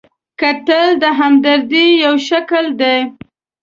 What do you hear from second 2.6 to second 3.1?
دی